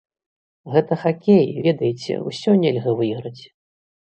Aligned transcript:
Гэта 0.75 0.97
хакей, 1.01 1.45
ведаеце, 1.67 2.17
усё 2.33 2.55
нельга 2.63 2.91
выйграць. 3.05 3.43